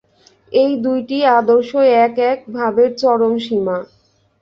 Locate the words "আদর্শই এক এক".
1.37-2.39